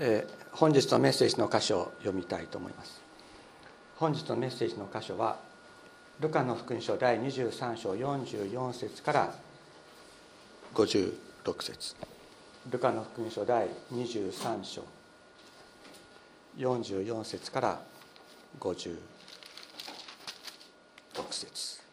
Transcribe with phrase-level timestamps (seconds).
[0.00, 3.00] えー、本日のメッセージの箇所を読みたいと思います。
[3.96, 5.38] 本日のメッセージの箇所は
[6.20, 9.34] ルカの福音書第23章44節から
[10.74, 11.96] 56節。
[12.70, 14.84] ルカの福音書第23章
[16.58, 17.80] 44節から
[18.60, 18.96] 56
[21.30, 21.87] 節。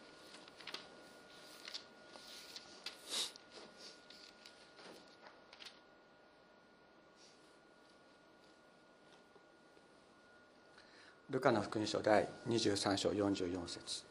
[11.28, 14.04] ルカの福音書第23章44節。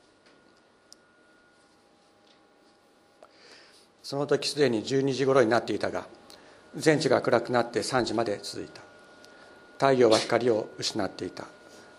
[4.03, 6.07] その時すでに12時頃になっていたが
[6.75, 8.81] 全地が暗くなって3時まで続いた。
[9.77, 11.45] 太陽は光を失っていた。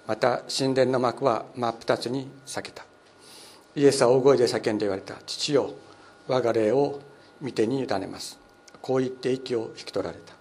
[0.06, 2.84] また神殿の幕は真っ二つに裂けた。
[3.74, 5.14] イエスは大声で叫んで言われた。
[5.26, 5.72] 父よ
[6.28, 7.00] 我が霊を
[7.40, 8.38] 見てに委ねます。
[8.82, 10.34] こう言って息を引き取られた。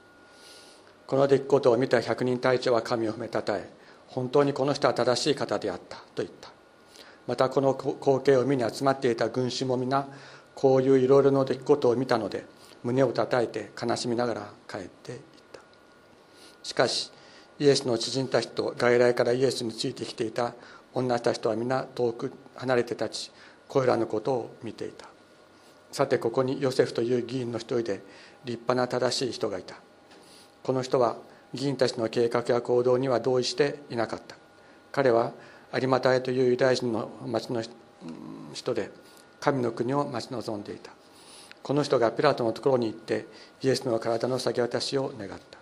[1.07, 3.74] この出来事を見た百人隊長は神を褒めたたえ
[4.15, 6.49] 本当にこの人は正しい方であったと言った。
[7.27, 10.07] またこの光景を見に集まっていた群衆も皆
[10.53, 12.45] こういういろいろな出来事を見たので
[12.81, 15.19] 胸をたたいて悲しみながら帰っていっ
[15.51, 15.59] た。
[16.63, 17.11] しかし
[17.59, 20.53] イエスの知人たちと外来からイエスについてきていた
[20.93, 23.31] 女たちとは皆遠く離れて立ち
[23.67, 25.09] これらのことを見ていた。
[25.91, 28.01] さてここにヨセフという議員の一人で
[28.45, 29.75] 立派な正しい人がいた。
[30.63, 31.17] この人は
[31.55, 34.35] 議員たちの計画や行動には同意していなかった。
[34.91, 35.33] 彼は
[35.73, 37.63] 有馬隊というユダヤ人の町の
[38.53, 38.91] 人で
[39.39, 40.91] 神の国を待ち望んでいた。
[41.63, 43.25] この人がピラトのところに行って
[43.61, 45.57] イエスの体の先渡しを願った。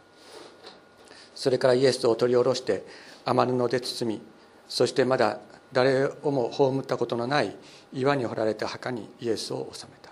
[1.34, 2.86] それからイエスを取り下ろして
[3.26, 4.22] 余るので包み
[4.68, 5.40] そしてまだ
[5.72, 7.56] 誰をも葬ったことのない
[7.92, 10.12] 岩に掘られた墓にイエスを納めた。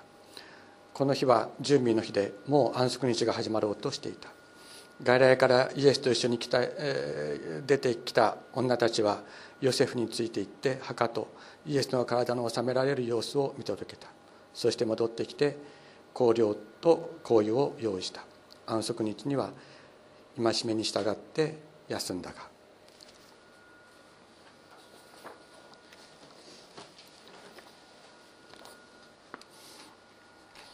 [0.93, 4.29] この日は準備の日でもう安息日が始まろうとしていた。
[5.03, 9.21] 外来からイエスと一緒に来た、えー、出てきた女たちは
[9.59, 11.27] ヨセフについて行って墓と
[11.65, 14.07] イエスの体の収められる様子を見届けた。
[14.53, 15.57] そして戻ってきて
[16.13, 18.23] 香料と香油を用意した。
[18.67, 19.49] 安息日には
[20.37, 21.57] 戒めに従って
[21.87, 22.51] 休んだが。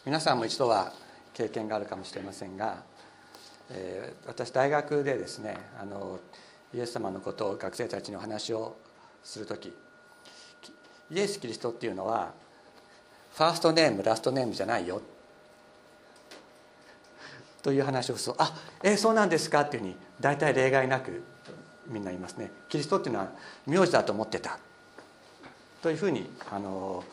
[0.06, 0.94] 皆さんも一度は
[1.34, 2.82] 経験があるかもしれませんが
[3.70, 6.20] えー、私大学でですねあの
[6.74, 8.76] イエス様のことを学生たちにお話を
[9.24, 9.74] する時
[11.12, 12.34] イエス・キリストっていうのは
[13.34, 15.02] ファーストネームラストネームじゃないよ
[17.62, 21.24] という話をすると「あえー、そうなんですか」っていうふうに大体例外なく
[21.88, 22.52] みんな言いますね。
[22.70, 23.32] キリストっていうのは
[23.66, 24.60] 名字だと思ってた
[25.82, 27.04] というふうにあの、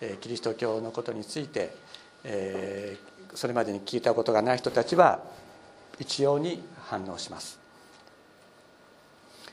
[0.00, 1.74] え、キリスト教のことについて、
[2.24, 5.20] えー、それまでに聞いたことがない人たちは
[5.98, 7.58] 一様に反応します。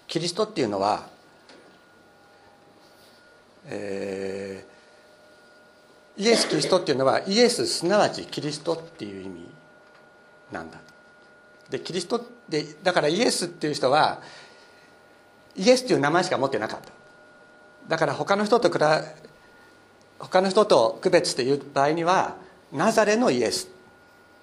[0.07, 1.07] キリストっていうのは、
[3.65, 9.49] えー、イエス・キリストっていうのはイエスすなわちキリストっていう意味
[10.51, 10.79] なんだ。
[11.69, 14.21] でキリストでだからイエスっていう人は
[15.55, 16.91] イエスっていう名前しか持ってなかった。
[17.87, 18.85] だから他の人と比べ
[20.19, 22.35] 他の人と区別して言う場合には
[22.71, 23.69] ナザレのイエス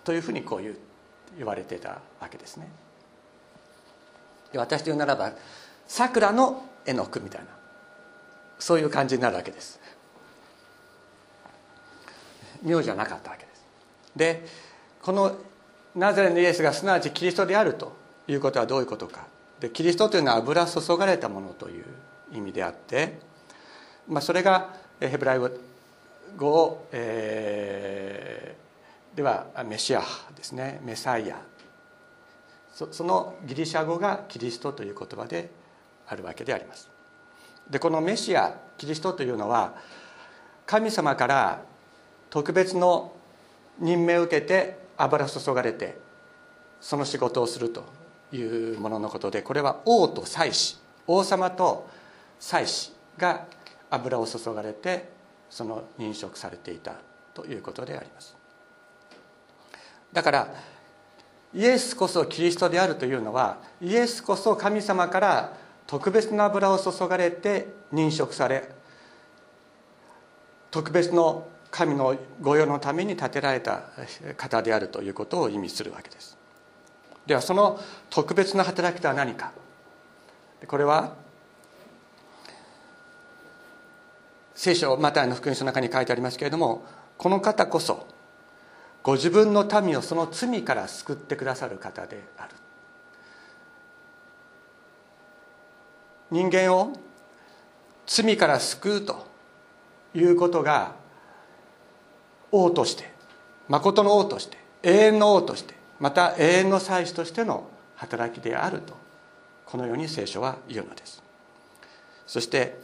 [0.04, 0.76] というふうにこう言う。
[1.36, 2.68] 言われてたわけですね。
[4.52, 5.32] で私というならば
[5.88, 7.48] 桜の絵の具みたいな
[8.58, 9.80] そういう感じになるわけです。
[12.62, 13.64] 名字はなかったわけです。
[14.14, 14.46] で
[15.00, 15.36] この
[15.94, 17.94] ナザレのイエスがすなわちキリストであると
[18.28, 19.26] いうことはどういうことか。
[19.60, 21.84] でキリストというのは油注がれたものという
[22.32, 23.18] 意味であって、
[24.08, 25.38] まあ、それがヘブライ
[26.36, 28.56] 語を、え
[29.14, 30.02] ではメシア
[30.34, 30.80] ですね。
[30.82, 31.36] メサイア。
[32.72, 35.50] そのギリシャ語がキリストという言葉で
[36.08, 36.90] あるわけであります。
[37.70, 39.74] でこのメシアキリストというのは
[40.66, 41.62] 神様から
[42.30, 43.12] 特別の
[43.78, 45.98] 任命を受けて油注がれて
[46.80, 47.84] その仕事をすると
[48.32, 51.88] いうもののことでこれは王と祭司王様と
[52.40, 53.46] 祭司が
[53.90, 55.10] 油を注がれて
[55.50, 56.94] その認職されていた
[57.34, 58.41] ということであります。
[60.12, 60.54] だから
[61.54, 65.56] イエスこそキリストであるというのはイエスこそ神様から
[65.86, 68.70] 特別な油を注がれて認職され
[70.70, 73.84] 特別の神の御用のために建てられた
[74.36, 76.36] 方であるということを意味するわけです。
[77.26, 77.80] ではその
[78.10, 79.52] 特別な働きとは何か。
[80.66, 81.14] これは
[84.54, 86.84] 聖書マタイの福音書の中に書いてありますけれども
[87.18, 88.06] この方こそ
[89.02, 92.50] ご自分の民をその罪から救ってくださる方である。
[96.30, 96.92] 人間を
[98.06, 99.26] 罪から救うと
[100.14, 100.94] いうことが
[102.50, 103.10] 王として
[103.68, 108.96] 誠の王として永遠の王としてまた永遠の祭司としての働きであると
[109.66, 111.22] このように聖書は言うのです。
[112.26, 112.78] そして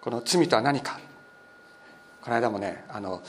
[0.00, 0.98] この罪とは何か。
[2.20, 3.22] この間もねあの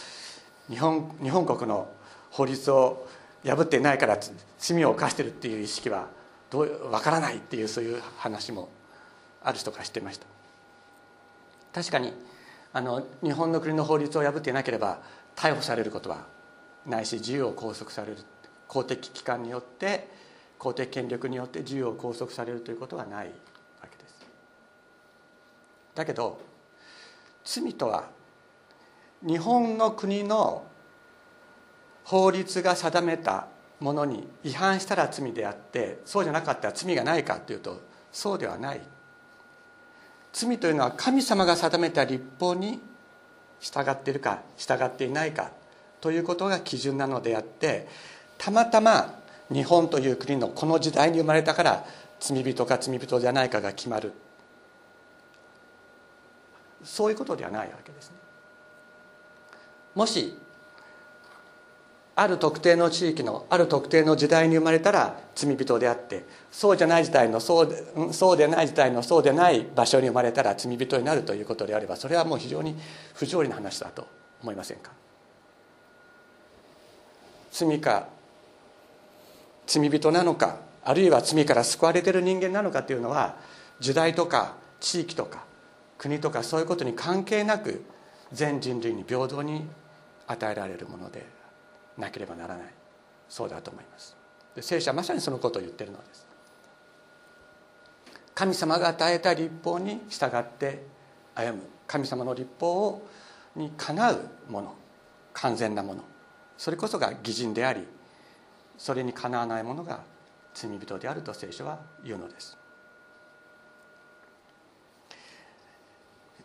[0.69, 1.89] 日本日本国の
[2.31, 3.07] 法律を
[3.45, 4.17] 破っていないから
[4.57, 6.07] 罪を犯してるっていう意識は
[6.49, 8.69] どうわからないっていうそういう話も
[9.43, 10.25] ある人がしていました。
[11.73, 12.13] 確かに
[12.73, 15.01] あの日本の国の法律を破っていなければ
[15.35, 16.25] 逮捕されることは
[16.85, 18.17] ないし自由を拘束される
[18.67, 20.09] 公的機関によって
[20.57, 23.31] 公的権力によって自由を拘束されるということはないわ
[23.89, 24.25] けです。
[25.93, 26.41] だけど
[27.43, 28.09] 罪とは
[29.25, 30.65] 日本の国の
[32.03, 33.47] 法律が定めた
[33.79, 37.81] ものに違反したら罪であってそうじゃなかったら罪がないかというと
[38.11, 38.81] そうではない。
[40.31, 42.81] 罪というのは神様が定めた立法に
[43.59, 45.51] 従っているか従っていないか
[46.01, 47.87] ということが基準なのであって
[48.37, 49.17] たまたま
[49.51, 51.85] 日本という国のこの時代に生まれたから
[52.19, 54.13] 罪人か罪人じゃないかが決まる。
[56.83, 58.24] そういうことではないわけですね。
[59.95, 60.37] もし
[62.17, 72.75] ある特定の地域のある特定の時代に生まれたら罪人であってそうじゃない時代のそうでそうでない時代のそうでない場所に生まれたら罪人になるということであればそれはもう非常に
[73.13, 74.07] 不条理な話だと
[74.41, 74.91] 思いませんか？
[77.51, 78.07] 罪か
[79.67, 83.35] 罪人なのかあるいは罪から救われている人間なのかというのは
[83.79, 85.43] 時代とか地域とか
[85.97, 87.83] 国とかそういうことに関係なく
[88.31, 89.67] 全人類に平等に
[90.27, 91.25] 与えられるもので
[91.97, 92.67] なければならない。
[93.29, 94.15] そうだと思います。
[94.61, 96.27] 聖書はまさにそのことを言ってるのです。
[98.33, 100.85] 神様が与えた立法に従って
[101.35, 101.63] 歩む。
[101.87, 103.07] 神様の立法を
[103.55, 104.75] にかなうもの。
[105.33, 106.03] 完全なもの。
[106.57, 107.85] それこそが義人であり
[108.77, 110.01] それにかなわないものが
[110.53, 112.57] 罪人であると聖書は言うのです。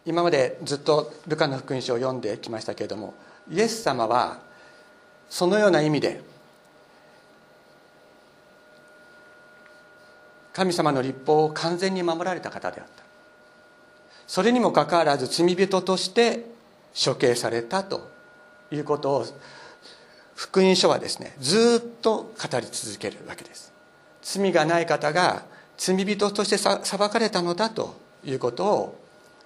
[0.07, 3.15] 今までずっとルカの福音書を読んできましたけれども
[3.49, 4.39] イエス様は
[5.29, 6.21] そのような意味で
[10.53, 13.05] 神様の立法を完全に守られた方であった。
[14.27, 16.45] それにもかかわらず罪人として
[16.93, 18.11] 処刑されたと
[18.71, 19.27] いうことを
[20.35, 23.73] 福音書はですねずっと語り続けるわけです。
[24.23, 25.45] 罪がない方が
[25.77, 29.01] 罪人として裁かれたのだということを、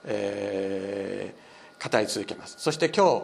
[0.04, 2.56] えー、語り続けます。
[2.58, 3.22] そして今日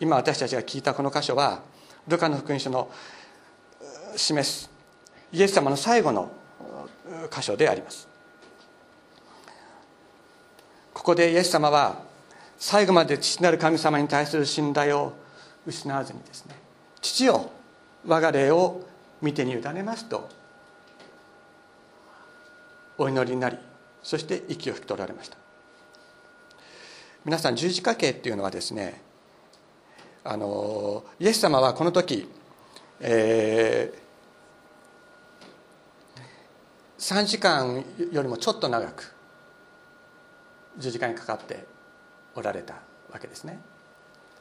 [0.00, 1.62] 今私たちが聞いたこの箇所は
[2.06, 2.90] ルカの福音書の
[4.16, 4.70] 示す
[5.32, 6.30] イエス様の最後の
[7.30, 8.08] 箇所であります。
[10.94, 12.02] ここでイエス様は
[12.58, 15.12] 最後まで父なる神様に対する信頼を
[15.66, 16.54] 失わずにですね
[17.00, 17.50] 父よ
[18.06, 18.82] 我が霊を
[19.22, 20.28] 見てに委ねますと
[22.98, 23.56] お祈りになり
[24.02, 25.36] そして息を引き取られました。
[27.24, 29.02] 皆さん十字架刑っていうのはですね
[30.24, 32.28] あのイエス様はこの時、
[33.00, 39.14] えー、3時間よりもちょっと長く
[40.78, 41.66] 十字架にかかって
[42.34, 42.74] おられた
[43.12, 43.60] わけですね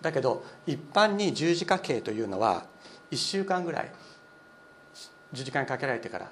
[0.01, 2.65] だけど一般に十字架刑というのは
[3.11, 3.91] 1週間ぐらい
[5.33, 6.31] 十字架にかけられてから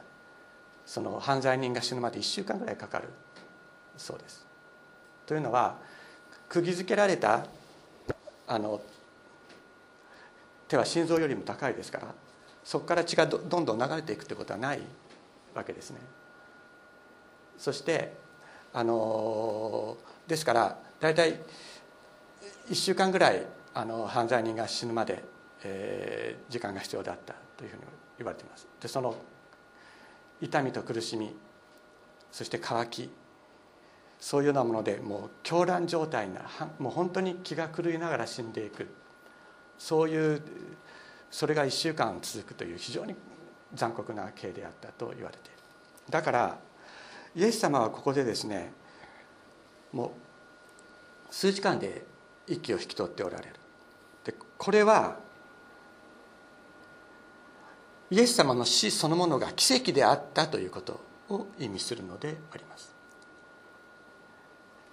[0.86, 3.10] その犯罪人が死ぬまで1週間ぐらいかかる
[3.98, 4.46] そうです。
[5.26, 5.78] というのは
[6.50, 7.46] 釘付けられた
[8.48, 8.82] あの
[10.68, 12.08] 手は心臓よりも高いですから
[12.64, 14.80] そこから血がどんどん流れていくということはない
[15.54, 16.00] わけですね。
[17.58, 18.14] そして
[18.74, 21.40] あのですから大体
[22.70, 25.24] 1週間ぐらいあの犯罪人が死ぬまで、
[25.64, 27.84] えー、時間が必要だったというふうに
[28.18, 29.16] 言われていますでその
[30.42, 31.36] 痛みと苦しみ
[32.32, 33.10] そして渇き
[34.20, 36.42] そういうようなものでもう狂乱状態な
[36.80, 38.88] もう本当に気が狂いながら死んでいく
[39.78, 40.42] そういう
[41.32, 43.16] それが1週間続くという非常に
[43.74, 45.58] 残酷な刑であったと言われている。
[46.10, 46.58] だから
[47.36, 48.72] イエス様はここでですね
[49.92, 50.14] も
[51.30, 52.06] う数時間で
[52.48, 53.54] 息を引き取っておられる。
[54.24, 55.18] でこれは
[58.10, 62.94] イエス様の死そのものが奇跡であったということを意味するのであります。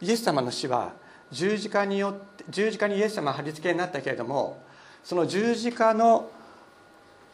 [0.01, 0.93] イエス様の死は
[1.31, 4.63] 十字架によって十字架にイエス様は貼り付けになったけれども
[5.05, 6.31] その十字架の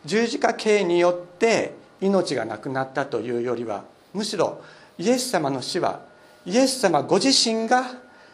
[0.05, 3.85] 十字架刑によって命がなくなったというよりは
[4.15, 4.63] むしろ
[4.97, 6.01] イエス様の死は
[6.47, 7.85] イエス様ご自身が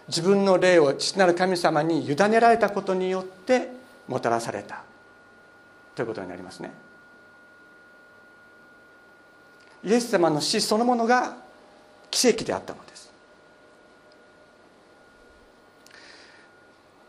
[0.08, 3.70] 自分の霊を父なる神様に委ねられたことによって
[4.06, 4.82] もたらされた。
[5.94, 6.72] ということになりますね。
[9.82, 11.36] イエス様の死そのものが
[12.10, 13.12] 奇跡であったのです。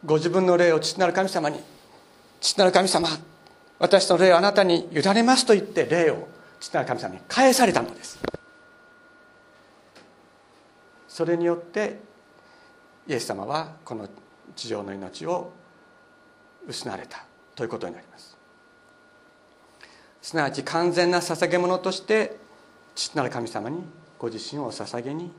[0.06, 1.60] ご自分の霊を父なる神様に
[2.40, 3.10] 父なる神様
[3.80, 6.28] 私の霊をあなたに委ねますと言って霊を
[6.60, 8.20] 父なる神様に返されたのです。
[11.08, 12.00] それによって
[13.08, 14.10] イエス様はこの
[14.56, 15.52] 地上の命を
[16.68, 17.26] 失われた
[17.56, 18.38] ということになります。
[20.22, 22.38] すなわち完全な捧げ物として
[22.96, 23.84] 父なる神様に
[24.18, 25.32] ご自身をお捧げに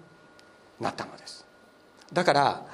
[0.80, 1.44] なったのです。
[2.12, 2.66] だから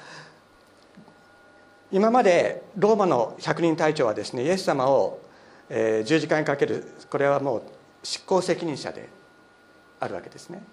[1.93, 5.21] 今までローマの百人隊長はですねイエス様を、
[5.69, 7.63] えー、十字架にかけるこれはもう
[8.01, 9.07] 執行責任者で
[9.99, 10.63] あるわけですね。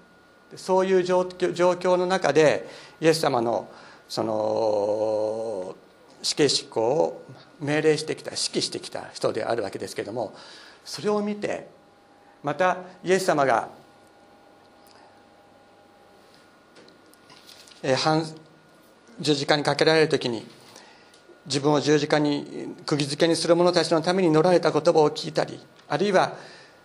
[0.56, 2.66] そういう状況の中で
[3.02, 3.68] イエス様の
[4.08, 5.76] その
[6.22, 7.22] 死刑執行を
[7.60, 10.34] 命令してきた指揮してきた人であるわけですけれども
[10.84, 11.68] それを見て
[12.42, 13.68] またイエス様が
[19.20, 20.44] 十字架にかけられる時に
[21.46, 26.36] 自分を十字架に釘付けにする者たちのために乗られた言葉を聞いたりあるいは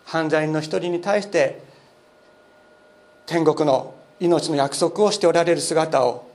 [0.06, 1.62] 犯罪人の一人に対して
[3.26, 6.30] 天国の命の約束をしておられる姿を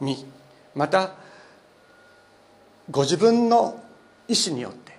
[0.00, 0.26] 見
[0.74, 1.14] また
[2.90, 3.82] ご自分の
[4.28, 4.96] 意思によって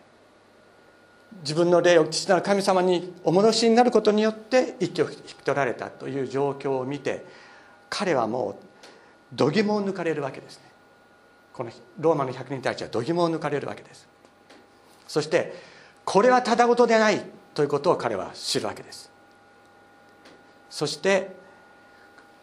[1.41, 7.25] 自分の霊を父なる神様にお戻しになることによって息を引き取られたという状況を見て
[7.89, 8.55] 彼はもう
[9.33, 10.66] 度肝を抜かれるわけですね。
[11.57, 14.07] このローマの百人たちは度肝を抜かれるわけです。
[15.07, 15.55] そして
[16.05, 17.19] これはただごとでない
[17.55, 19.11] ということを彼は知るわけです。
[20.69, 21.35] そして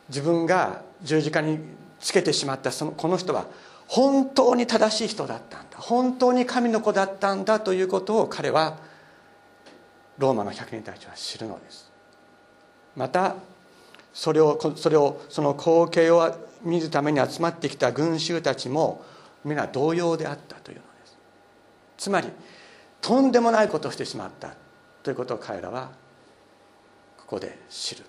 [0.09, 1.61] 自分が十字架に
[2.01, 3.47] つけてしまったそのこの人は
[3.87, 5.79] 本当に正しい人だったんだ。
[5.79, 8.79] 本当に神の子だったんだということを彼は
[10.19, 11.93] ローマの百人たちは知るのです。
[12.97, 13.37] また
[14.13, 19.05] それをそれをその光景を見るために集まってきた群衆たちも
[19.45, 21.17] 皆同様であったというのです。
[21.99, 22.29] つまり
[23.01, 24.55] とんでもないことをしてしまった
[25.03, 25.91] ということを彼らは
[27.19, 28.05] ここで知る。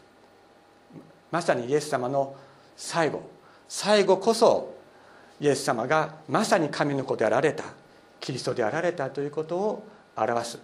[1.31, 2.35] まさにイエス様の
[2.77, 3.21] 最後。
[3.67, 4.75] 最後こそ
[5.39, 7.63] イエス様がまさに神の子であられた
[8.19, 10.59] キリストであられたということを表す。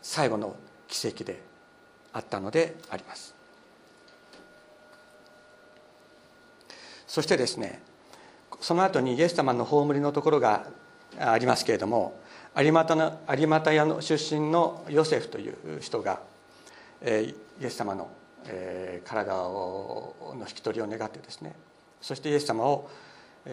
[0.00, 0.56] 最後の
[0.88, 1.40] 奇跡で
[2.12, 3.41] あったのであります。
[7.12, 7.82] そしてですね
[8.62, 10.64] その後にイエス様の葬りのところが
[11.20, 12.18] ありますけれども
[12.56, 16.20] 有股の有股屋の出身のヨセフという人が、
[17.02, 18.08] えイエス様の、
[18.46, 21.54] え体の引き取りを願ってですね
[22.00, 22.88] そしてイエス様を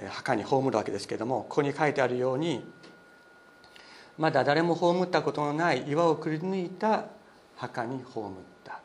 [0.08, 2.64] 墓に葬るわけですけれどもここに書いてあるように
[4.18, 7.08] まだ誰も葬ったことのない岩をくり抜いた
[7.58, 8.32] 墓に葬っ
[8.64, 8.80] た。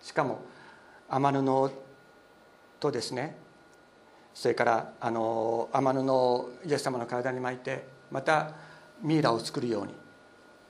[0.00, 0.40] しかも
[1.10, 1.70] 天布
[2.80, 3.47] とですね
[4.38, 8.52] それからあの天布をイエス様の体に巻いてまた
[9.02, 9.94] ミイラを作るように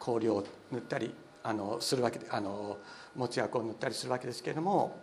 [0.01, 1.13] 香料を塗ったり
[1.45, 2.79] あのするわけであの
[3.15, 4.99] もつ薬を塗ったりするわけですけれども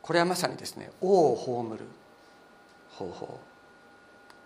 [0.00, 1.80] これはまさにですね王を葬る
[2.90, 3.40] 方法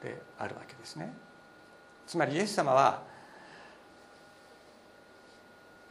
[0.03, 1.13] であるわけですね。
[2.07, 3.03] つまりイエス様は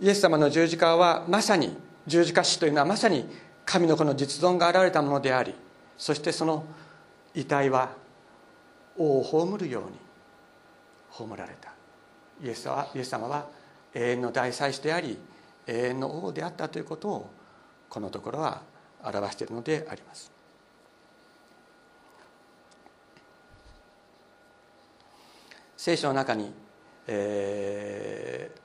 [0.02, 1.78] イエス様の十字架はまさに
[2.08, 3.30] 十字架死というのはまさに
[3.66, 5.54] 神の子の実存が現れたものであり
[6.00, 6.64] そしてその
[7.36, 7.92] 遺体は
[8.98, 9.98] 王を葬るように
[11.12, 11.74] 葬られた。
[12.42, 13.50] イエスはイエス様は
[13.94, 15.18] 永遠の大祭司であり
[15.68, 17.30] 永遠の王であったということを
[17.90, 18.62] このところは
[19.04, 20.32] 表しているのであります。
[25.76, 26.54] 聖書の中に、
[27.08, 28.60] えー、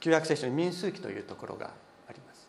[0.00, 1.70] 旧約聖書に民数記というところが
[2.08, 2.48] あります。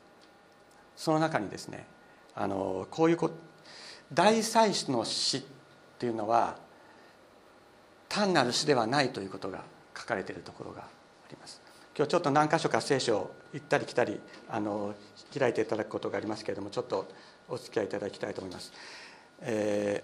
[0.96, 1.93] その中にですね
[2.36, 3.32] あのこういうこ
[4.12, 5.44] 大祭司の死っ
[6.00, 6.58] ていうのは
[8.10, 9.64] 単なる死ではないということが
[9.98, 10.86] 書かれているところがあ
[11.30, 11.62] ります。
[11.96, 14.96] 今日ちょっと何箇所か聖書を行ったり来たりあの
[15.38, 17.08] 開いていただくことがありますけれどもちょっと
[17.48, 18.74] お付き合いいただきたいと思います、
[19.42, 20.04] え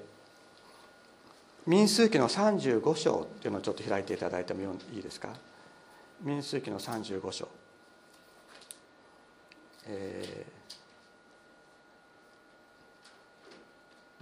[1.65, 5.29] ー、民数記の35章っていうのをちょっと開いていただいてもいいですか？
[6.21, 7.47] 民数記の35章。
[9.87, 10.58] えー、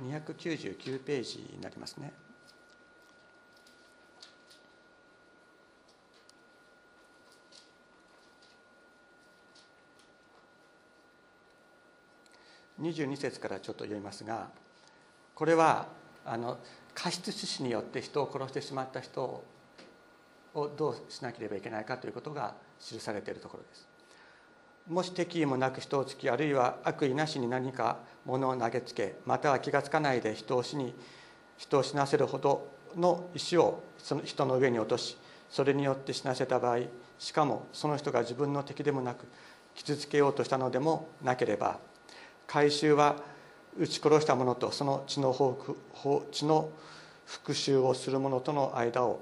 [0.01, 2.13] 299ページになりますね。
[12.81, 14.49] 22節からちょっと読みますが
[15.33, 15.87] これは
[16.25, 16.59] あの
[16.93, 19.43] 過失致死によって人を殺してしまった人
[20.53, 23.96] をどうしなければいけないかということが記されているところです。
[24.89, 30.93] もし敵意もなく人をつきあるいは悪意なしに何か物を投げつけまたは気が付かないで人を死に
[31.57, 35.17] 人を死なせるほどの石をその人の上に落とし
[35.49, 36.79] それによって死なせた場合
[37.19, 39.25] しかもその人が自分の敵でもなく
[39.75, 41.79] 傷つけようとしたのでもなければ
[42.45, 43.17] 回収は
[43.77, 45.57] 撃ち殺した者とその血の
[46.31, 46.69] 血の
[47.25, 49.21] 復讐をする者との間を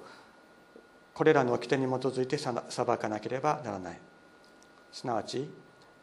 [1.16, 2.54] これらの掟に基づいて裁
[2.98, 4.05] かなければならない。
[4.96, 5.50] すなわち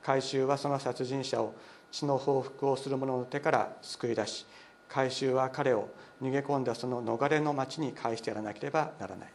[0.02, 1.54] 回収はその殺人者を
[1.90, 4.44] 血の報復をする者の手から救い出し
[4.86, 5.88] 回収は彼を
[6.20, 9.32] 逃げ込んだその逃れの町に返してやらなければならない。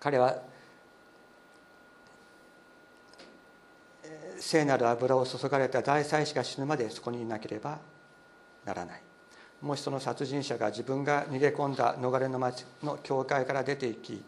[0.00, 0.42] 彼は
[4.40, 7.78] 聖なる油を注がれた大祭司が死ぬまでそこにいなければ
[8.64, 9.02] ならない。
[9.62, 14.24] もしその殺人者が自分が逃げ込んだ逃れの町の教会から出ていき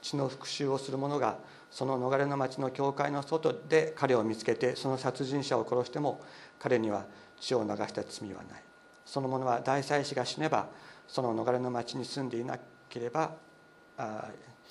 [0.00, 1.36] 血の復讐をする者が
[1.70, 6.20] その逃れの町の教会の外で彼を見つけてその殺人者を殺しても
[6.58, 7.04] 彼には
[7.40, 8.62] 血を流した罪はない。
[9.04, 10.68] その者は大祭司が死ねば
[11.08, 12.58] その逃れの町に住んでいな
[12.88, 13.32] ければ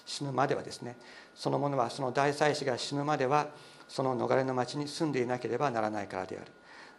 [0.05, 0.97] 死ぬまではですね
[1.35, 3.47] その者はその大祭司が死ぬまでは
[3.87, 6.51] その逃れの町に住んでいなければならないからである。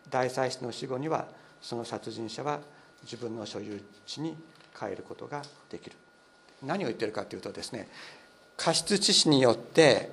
[0.08, 1.28] 大祭司の死後には
[1.60, 2.60] その殺人者は
[3.02, 4.36] 自分の所有地に
[4.78, 5.96] 帰ることができる。
[6.62, 7.88] 何を言ってるかというとですね
[8.62, 10.10] 過失致死によって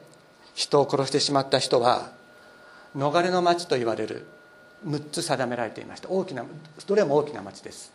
[0.56, 2.12] 人を殺してしまった人は
[2.96, 4.26] 逃れの町と言われる
[4.88, 6.10] 6つ定められていました。
[6.10, 6.46] 大きな
[6.88, 7.92] どれも大きな町です。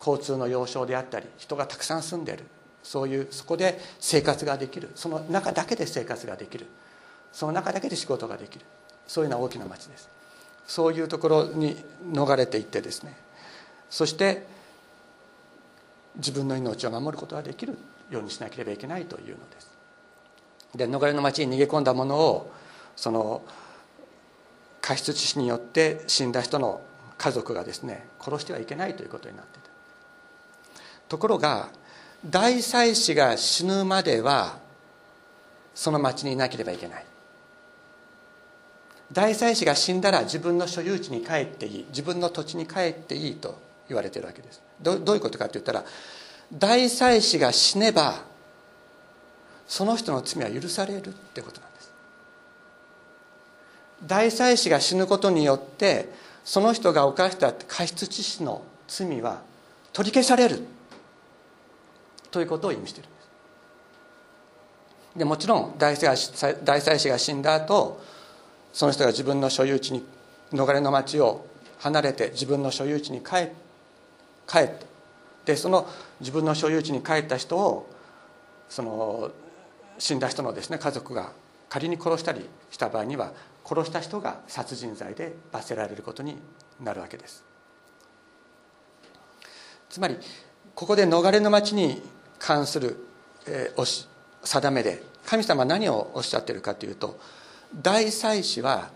[0.00, 2.46] 交通の要衝であったり人がたくさん住んでいる。
[2.82, 4.90] そういうそこで生活ができる。
[4.96, 6.66] その中だけで生活ができる。
[7.32, 8.64] その中だけで仕事ができる。
[9.06, 10.10] そういうのは大きな町です。
[10.66, 11.76] そういうところに
[12.10, 13.16] 逃れていってですね。
[13.88, 14.44] そして
[16.16, 17.78] 自分の命を守ることができる。
[18.10, 19.68] ようにしなければいけないというのです。
[20.74, 22.52] で逃れの町に逃げ込んだものを
[22.96, 23.42] その
[24.80, 26.80] 過失致死によって死んだ人の
[27.16, 29.68] 家族がですね殺してはいけないということになっていた。
[31.08, 31.68] ところが
[32.24, 34.58] 大祭司が死ぬまでは
[35.74, 37.04] その町にいなければいけない。
[39.10, 44.60] 大祭司が死んだら自分の所有地に帰っていい自分の土地に帰っていいと言われているわけです。
[44.82, 45.84] どういうことかといったら
[46.52, 48.22] 大祭司が死ねば
[49.66, 51.92] その人の罪は許されるってことなんです。
[54.06, 56.10] 大祭司が死ぬことによって
[56.44, 59.42] その人が犯した過失致死の罪は
[59.92, 60.64] 取り消される。
[62.30, 63.28] ということを意味しているんです。
[65.18, 68.00] でもちろん大祭司が死んだ後
[68.72, 70.04] その人が自分の所有地に
[70.52, 71.46] 逃れの町を
[71.78, 73.48] 離れて自分の所有地に帰
[74.46, 74.86] 帰って
[75.44, 75.86] でその
[76.20, 77.88] 自分の所有地に帰った人を
[78.68, 79.30] その
[79.98, 81.32] 死んだ人のですね家族が
[81.68, 83.32] 仮に殺したりした場合には
[83.64, 86.36] 殺した人が殺人罪で罰せられることに
[86.80, 87.44] なるわけです。
[89.90, 90.16] つまり
[90.74, 92.02] ここで逃れの町に
[92.38, 92.96] 関する、
[93.46, 94.06] えー、おし
[94.44, 97.18] 定めで神様は何をおっしゃってるかというと
[97.74, 98.90] 大祭司は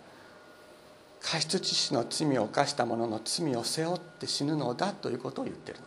[1.21, 5.85] 過失致死の罪を犯した者の罪を背負って死ぬのだということを言ってるの。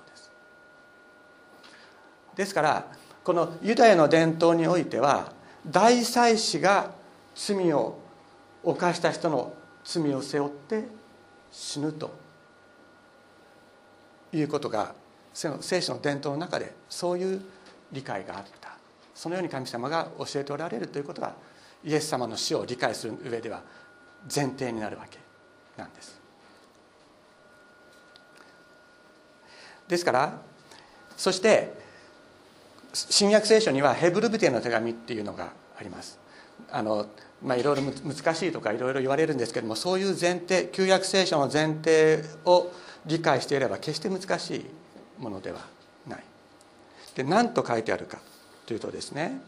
[2.36, 2.91] ですから
[3.24, 5.32] このユダヤの伝統においては
[5.65, 6.91] 大祭司が
[7.34, 7.98] 罪を
[8.63, 10.86] 犯した人の罪を背負って
[11.52, 12.13] 死ぬと
[14.34, 14.93] いうことが
[15.34, 17.41] 聖書の伝統の中でそういう
[17.91, 18.76] 理解があった。
[19.13, 21.34] そのように神様が教えておられるということが
[21.84, 23.62] イエス様の死を理解する上では
[24.34, 25.19] 前提になるわけ
[25.78, 26.19] なんです。
[29.88, 30.41] ですから
[31.15, 31.85] そして
[32.95, 36.17] 新約聖書にはヘブルビテの手紙っていうのがあります。
[36.71, 37.08] あの
[37.43, 42.71] まあいろいろ難しいとかいろいろ言われるんですけどもそういう前提旧約聖書の前提を
[43.05, 44.65] 理解していれば決して難しい
[45.19, 45.60] ものでは
[46.08, 46.23] ない。
[47.15, 48.19] で何と書いてあるか
[48.65, 49.41] というとですね。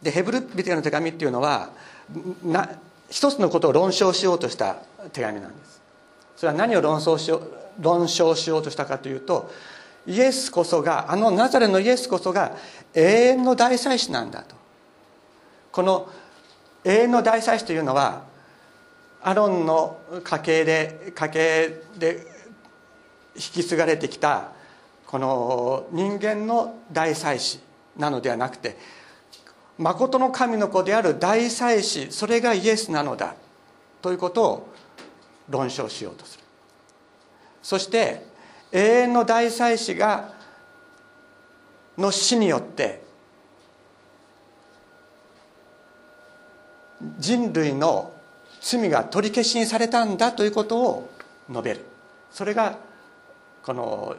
[0.00, 1.70] でヘブルビテの手紙っていうのは
[2.44, 2.78] な
[3.10, 4.76] 一つのことを論証しようとした
[5.12, 5.82] 手紙なんです。
[6.36, 9.50] それは何を論争しよう論証しようとしたかというと
[10.10, 12.56] イエスこそがあのナザレのイエスこそが
[12.92, 14.56] 永遠の大祭司なんだと。
[15.70, 16.10] この
[16.84, 18.24] 永遠の大祭司というのは
[19.22, 22.26] アロンの家系で家系で
[23.36, 24.50] 引き継がれてきた
[25.06, 27.60] この人間の大祭司
[27.96, 28.76] なのではなくて
[29.78, 33.36] 誠の神の子である大祭司それがイエスなのだ
[34.02, 34.68] ということを
[35.48, 36.44] 論証しようとする。
[37.62, 38.29] そして
[38.72, 40.32] 永遠の大祭司が
[41.98, 43.02] の死によって
[47.18, 48.12] 人類の
[48.60, 51.10] 罪が取り消しにされたんだということを
[51.48, 51.84] 述べる
[52.30, 52.78] それが
[53.62, 54.16] この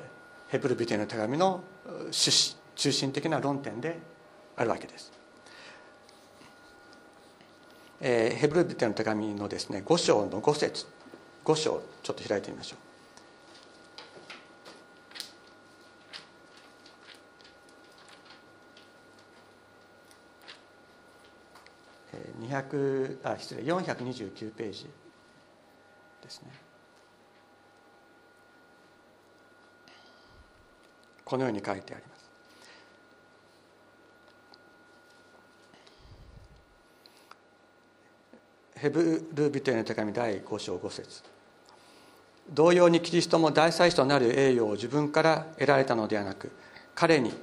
[0.50, 1.64] ヘブルビテの手紙の
[2.12, 4.00] 中心的な論点で
[4.58, 5.12] あるわけです。
[8.02, 10.88] えー、ヘブルビテの手紙のですね5章の5節
[11.46, 12.91] 5章ちょっと開いてみましょう。
[22.40, 24.88] 200あ失礼429ページ
[26.22, 26.52] ですね。
[31.24, 32.30] このように書いてあります。
[38.76, 41.24] ヘブルビテの手紙第5章5節。
[42.50, 46.52] 同様にキリストも大祭司となる栄誉を自分から得られたのではなく
[46.96, 47.34] 彼に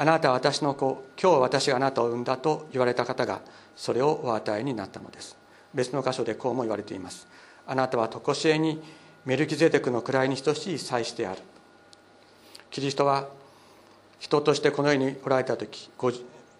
[0.00, 3.42] あなたは私の子今日私があなたを産んだと言われた方が
[3.76, 5.36] それをお与えになったのです。
[5.74, 7.28] 別の箇所でこうも言われています。
[7.66, 8.82] あなたは常しえに
[9.26, 11.42] メルキゼデクの位に等しい祭司である。
[12.70, 13.28] キリストは
[14.18, 16.10] 人としてこの世におられた時ご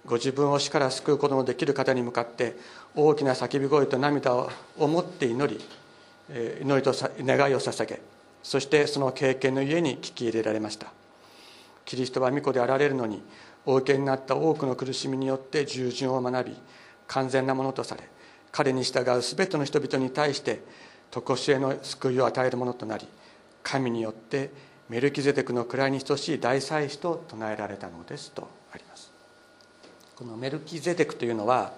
[0.05, 2.57] ご自分を死から救うことのできる方に向かって
[2.95, 5.59] 大きな叫び声と涙を持って祈り
[6.61, 6.93] 祈りと
[7.25, 8.03] 願いを捧げ
[8.43, 10.93] そしてその経験の家に聞き入れられました。
[11.91, 13.21] キリストは御子であられるのに
[13.67, 16.57] お受けになった多くの苦しみによって従順を学び
[17.09, 18.05] 完全なものとされ
[18.53, 20.63] 彼に従う全ての人々に対して
[21.11, 23.09] 常しえの救いを与えるものとなり
[23.65, 24.53] 神によって
[24.89, 29.11] メルキゼデクの位に等しい大祭司と唱えられたのですとあります。
[30.15, 31.73] このメルキゼデクというのは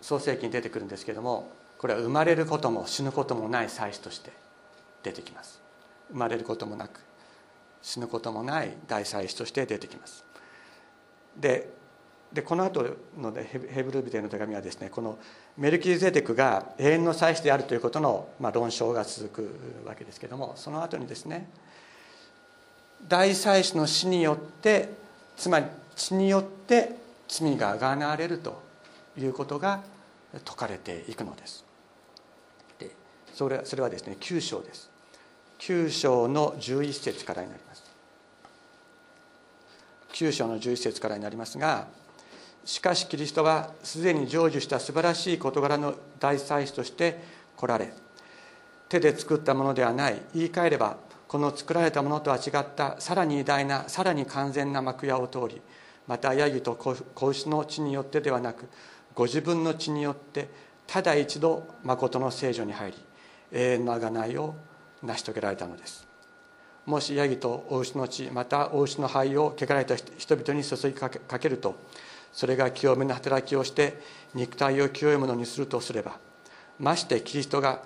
[0.00, 4.32] 創世記に出てくるんですけどもこれは生まれることも死ぬこともない祭司として
[5.02, 5.60] 出てきます。
[6.10, 7.11] 生まれることもなく
[7.82, 10.24] 死ぬこともない大祭司として出てきます。
[11.36, 11.68] で
[12.32, 15.18] でこの後のヘブルビテの手紙はですねこの
[15.58, 21.50] メルキゼデクが永遠の祭司であるということの、まあ、論証が続くわけですけどもその後にですね
[23.06, 24.88] 大祭司の死によって
[25.36, 26.96] つまり血によって
[27.28, 28.62] 罪があがなわれると
[29.18, 29.82] いうことが
[30.32, 31.64] 説かれていくのです。
[32.78, 32.90] で
[33.34, 34.90] それそれはですね9章です。
[35.58, 37.71] 9章の11節からになります。
[40.12, 41.88] 9章の11節からになりますが
[42.64, 47.20] しかしキリストはすでに成就した素晴らしい事柄の大祭司として
[47.56, 47.92] 来られ
[48.88, 50.96] 手で作ったものではない言い換えれば
[51.26, 55.60] この作られたものとは違ったさらに偉大なさらに完全な幕屋を通り
[56.06, 58.68] またヤギと子牛の血によってではなく
[59.14, 60.48] ご自分の血によって
[60.86, 62.98] ただ一度誠の聖女に入り
[63.52, 64.54] 永遠の贖いを
[65.02, 66.11] 成し遂げられたのです。
[66.86, 71.76] もしヤギとお牛の血またお牛の灰を汚れた人々に注ぎかけると
[72.32, 74.00] それが清めの働きをして
[74.34, 76.18] 肉体を清いものにするとすれば
[76.80, 77.82] ましてキリストが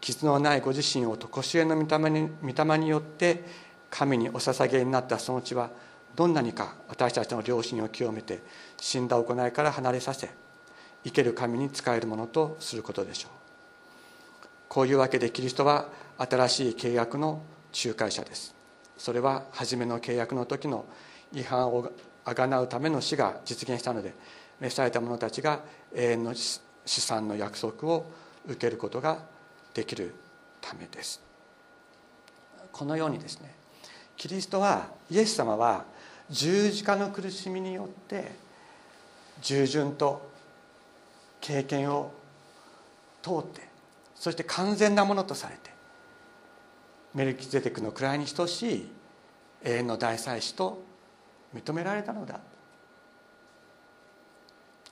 [0.00, 3.44] 傷のないご自身を常しえの御霊に御霊によって
[3.90, 5.70] 神にお捧げになったその血は
[6.14, 8.40] どんなにか私たちの良心を清めて
[8.80, 10.30] 死んだ行いから離れさせ
[11.04, 13.32] 生ける神に仕えるものとすることでしょう。
[14.68, 18.54] こういうわけでキリストは新しい契約の仲介者です。
[18.96, 20.84] それは初めの契約の時の
[21.32, 21.90] 違反を
[22.24, 24.14] あがなうための死が実現したので
[24.60, 25.60] 召された者たちが
[25.94, 28.06] 永遠の資産の約束を
[28.46, 29.24] 受けることが
[29.72, 30.14] できる
[30.60, 31.20] ためです。
[32.72, 33.54] このようにですね
[34.16, 35.84] キリストはイエス様は
[36.30, 38.32] 十字架の苦しみによって
[39.40, 40.30] 従順と
[41.40, 42.12] 経験を
[43.22, 43.62] 通って
[44.14, 45.70] そして完全なものとされて
[47.14, 48.90] メルキゼテクの位に等しい
[49.64, 50.82] 永遠の大祭司と
[51.54, 52.40] 認められたのだ。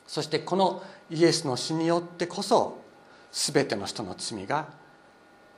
[0.06, 2.80] そしてこのイエスの死によってこそ
[3.32, 4.66] 全ての人の罪が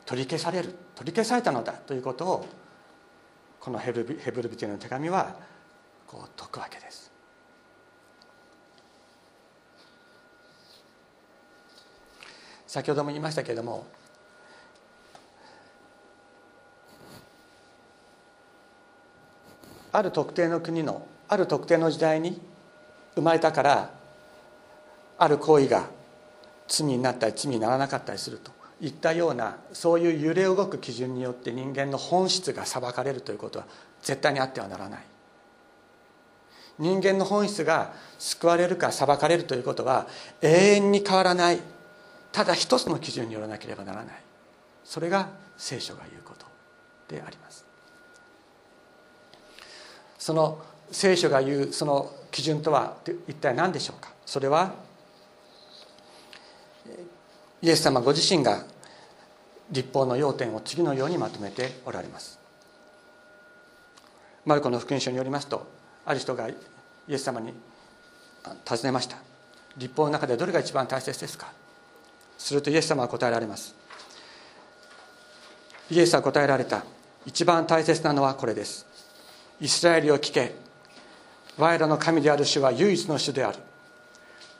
[0.04, 2.46] 取り消される取り消されたのだということを
[3.60, 5.36] このヘブルビテの手紙は
[6.06, 7.12] こう説くわけです。
[12.66, 13.86] 先ほども言いましたけれども
[19.98, 22.40] ある特定の国のある特定の時代に
[23.16, 23.90] 生まれたから
[25.18, 25.86] ある行為が
[26.68, 33.64] 罪になったり罪にならなかったりするといったようなそういう揺れ動く基準によって人間の本質が裁かれるということは
[34.00, 35.00] 絶対にあってはならない。
[36.78, 40.06] 人間の本質が救われるか裁かれるということは
[40.40, 41.58] 永遠に変わらない。
[42.30, 44.22] ただ一つの基準によらなければならない。
[44.84, 46.46] それが聖書が言うこと
[47.12, 47.67] であります。
[50.18, 50.58] その
[50.90, 54.10] 聖書が言うその基準とは一体何でしょうか？
[54.26, 54.74] それは
[57.62, 58.64] イエス様ご自身が
[59.70, 62.38] 立法の要点を次のようにまとめておられます。
[64.44, 65.66] マルコの福音書によりますと
[66.04, 66.54] ある人がイ
[67.08, 67.52] エス様に
[68.64, 69.16] 尋ねました。
[69.76, 71.52] 立法の中でどれが一番大切ですか？
[72.38, 73.74] するとイエス様は答えられます。
[75.90, 76.84] イエスは答えられた。
[77.26, 78.87] 一番大切なのはこれです。
[79.60, 80.54] イスラエルを聞け。
[81.56, 83.58] 我らの神である主は唯一の主である。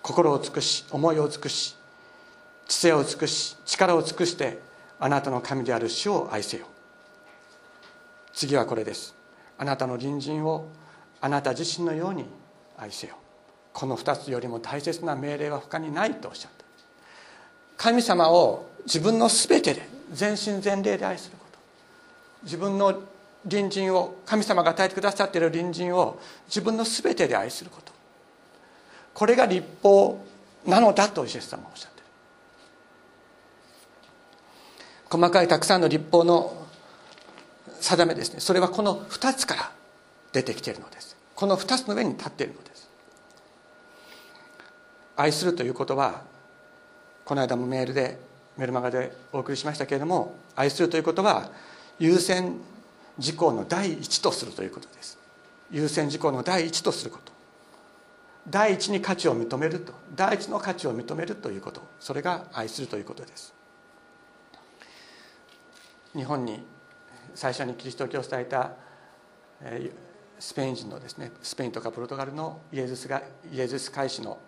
[0.02, 1.76] 心を尽くし思いを尽くし
[2.66, 4.58] 知性を尽くし力を尽くして
[4.98, 6.66] あなたの神である主を愛せよ。
[8.32, 9.14] 次はこれです。
[9.56, 10.68] あなたの隣人を
[11.20, 12.24] あなた自身のように
[12.76, 13.16] 愛せよ。
[13.72, 16.64] この2つよりも大切な命令は他にないとおっしゃった。
[17.76, 21.58] 神様を自分の全てで全身全霊で愛すること。
[22.42, 23.00] 自分の
[23.48, 27.92] 隣人を神様が与えてくださっている隣人を自分の全てで愛すること。
[29.14, 30.24] これが立法
[30.66, 32.04] なのだとイエス様はおっしゃってる。
[35.10, 36.66] 細かいたくさんの立法の
[37.80, 38.40] 定めですね。
[38.40, 39.72] それはこの2つから
[40.32, 41.16] 出てきているのです。
[41.34, 42.88] この2つの上に立っているのです。
[45.16, 46.22] 愛するということは
[47.24, 48.18] この間もメールで
[48.56, 51.50] メルマガでお送りしましたけれども愛するということは
[51.98, 52.54] 優先
[53.18, 55.18] 事項の第一とするということです。
[55.70, 57.32] 優先事項の第一とすること。
[58.48, 59.92] 第一に価値を認めると。
[60.14, 61.82] 第一の価値を認めるということ。
[62.00, 63.52] それが愛するということです。
[66.14, 66.64] 日本に
[67.34, 68.72] 最初にキリスト教を伝えた
[70.38, 74.38] スペイン人のですねスペインとかポルトガルのイエズスがイエズス会士の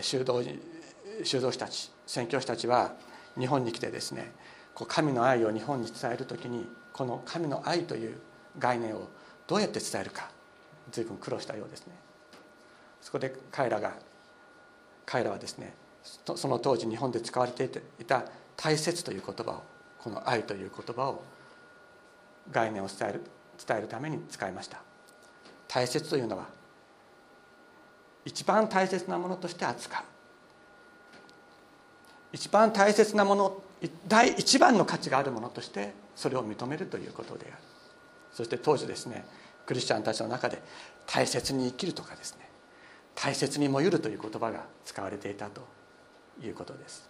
[0.00, 0.42] 修道
[1.22, 2.94] 修道士たち宣教師たちは
[3.38, 4.32] 日本に来てですね
[4.88, 8.16] 神の愛を日本に伝える時にこの神の愛という
[8.58, 9.08] 概念を
[9.46, 10.30] どうやって伝えるか
[10.90, 11.94] 随分苦労したようですね。
[13.02, 13.92] そこで彼らが
[15.04, 17.64] 彼らはですねその当時日本で使われて
[18.00, 18.24] いた
[18.56, 19.62] 「大切」という言葉を
[19.98, 21.22] この「愛」という言葉を
[22.50, 23.22] 概念を伝える
[23.66, 24.80] 伝えるために使いました。
[25.68, 26.46] 大切というのは
[28.24, 30.02] 一番大切なものとして扱う。
[32.32, 33.62] 一番大切なもの
[34.08, 37.62] 第一番の価値があるものとして扱うそれを認めるということである。
[38.32, 39.24] そして当時ですね
[39.64, 40.60] クリスチャンたちの中で
[41.06, 42.48] 大切に生きるとかですね
[43.14, 45.66] 大切にもゆるという言葉が使われていたと
[46.42, 47.08] いうことです。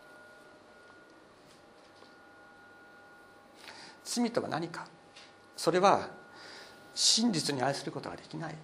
[4.04, 4.86] 罪とは何か？
[5.56, 6.08] それは
[6.94, 8.54] 真実に愛することができない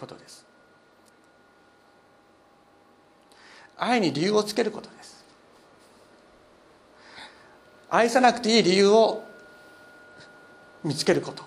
[0.00, 0.46] ことです。
[3.76, 5.24] 愛に理由をつけることです。
[7.90, 9.22] 愛さなくていい理由を
[10.86, 11.42] 見つけること。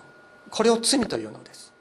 [0.51, 1.73] これを罪というのです。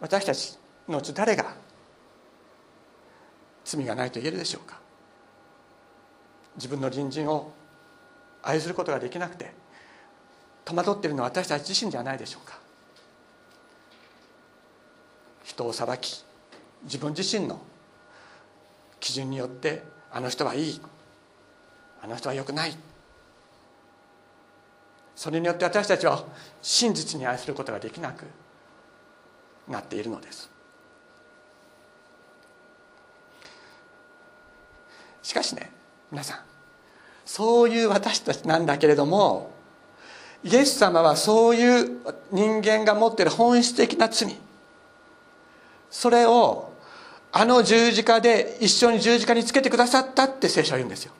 [0.00, 1.54] 私たちのうち誰が
[3.64, 4.78] 罪がないと言えるでしょうか。
[6.56, 7.52] 自分の隣人を
[8.42, 9.52] 愛することができなくて
[10.64, 12.60] 戸惑っているのは私たち自身ではないでしょうか。
[15.42, 16.24] 人を裁き
[16.84, 17.60] 自分自身の
[19.04, 20.80] 基準によってあの人はいい。
[22.02, 22.74] あの人は良くない。
[25.14, 26.24] それによって私たちは
[26.62, 28.24] 真実に愛することができなく
[29.68, 30.48] なっているのです。
[35.22, 35.70] しかしね
[36.10, 36.38] 皆さん
[37.26, 39.50] そういう私たちなんだけれども
[40.42, 41.98] イエス様はそういう
[42.30, 44.34] 人間が持っている本質的な罪
[45.90, 46.73] それを
[47.36, 51.12] あの十字架で一緒に十字架につけてくださったって聖書は言うんですよ。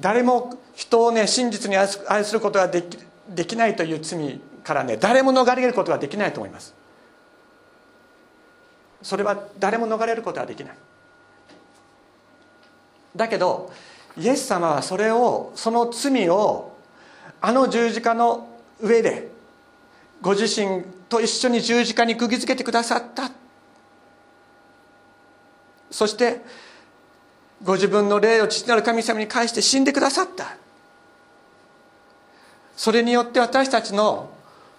[0.00, 6.74] 誰も人をね真実に愛することができできないという罪からね誰も逃れることができないと思います。
[9.02, 10.76] それは誰も逃れることはできない。
[13.14, 13.70] だけど
[14.18, 16.76] イエス様はそれをその罪を
[17.40, 18.48] あの十字架の
[18.80, 19.35] 上で
[20.20, 23.30] ご自身と一緒に十字架に釘付けてくださった。
[25.90, 26.40] そして
[27.62, 30.56] ご自分の霊を父なる神様に返して死んでくださった。
[32.76, 34.30] それによって私たちの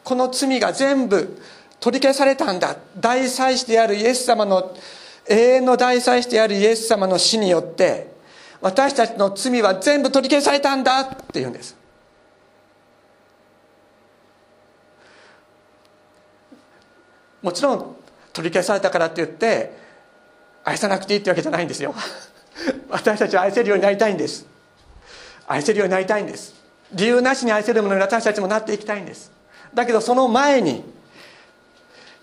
[0.04, 1.40] この罪が全部
[1.80, 2.76] 取り消されたんだ。
[2.98, 4.76] 大祭司であるイエス様の
[5.28, 8.16] 永遠の大祭司であるイエス様の死によって
[8.62, 11.76] 私たちの罪は全部取り消されたんだって言うんです。
[17.42, 17.96] もちろん
[18.34, 19.78] 取り消されたからって言って
[20.64, 21.96] 愛さなくていいってわけじゃないんですよ。
[22.90, 24.46] 私たちは愛せるようになりたいんです。
[25.48, 26.54] 愛せるようになりたいんです。
[26.92, 29.32] 理由なしに愛せるものに私たちもなっていきたいんです。
[29.74, 30.84] だけどその前に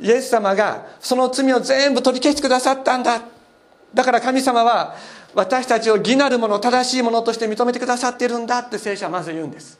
[0.00, 3.22] イエス様がその罪を全部取り消してくださったんだ。
[3.94, 4.94] だから神様は
[5.34, 8.58] 私たちを義なるもの正しいものとして認めてくださっているんだ。
[8.58, 9.78] って聖書はまず言うんです。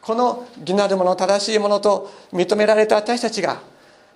[0.00, 3.60] この義なるもの正しいものと認められた私たちが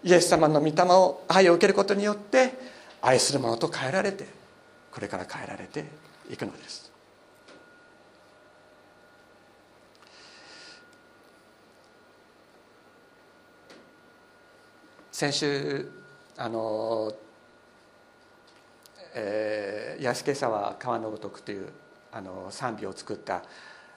[0.03, 2.55] イエス様の御霊を愛を受けることによって
[3.03, 4.27] 愛するものと変えられて
[4.91, 5.85] これから変えられて
[6.31, 6.91] いくのです。
[15.13, 15.91] 先週
[16.39, 17.13] あの、
[19.15, 21.69] えー、安家沢川のごとくという
[22.11, 23.43] あの賛美を作った、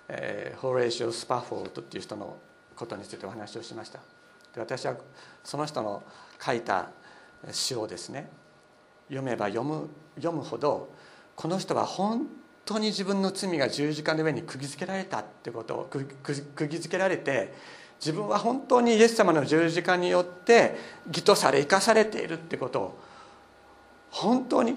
[0.10, 2.36] えー、ホーレーショ・スパフォードっていう人の
[2.76, 4.00] ことについてお話をしました。
[4.54, 4.96] で私は
[5.44, 6.04] その人の
[6.44, 6.90] 書いた
[7.52, 8.30] 詩をですね
[9.08, 10.90] 読めば読む読むほど
[11.36, 12.28] この人は本
[12.66, 15.90] 当に自分の罪が十字架の上に釘付けられたってことを
[16.56, 17.54] 釘付けられて
[18.00, 20.76] 自分は本当にイエス様の十字架によって
[21.08, 23.00] 義とされ生かされているってことを
[24.12, 24.76] 本当に